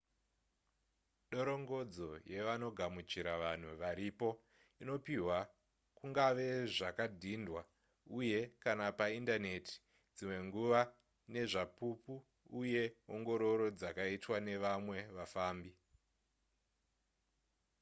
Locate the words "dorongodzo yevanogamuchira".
1.31-3.33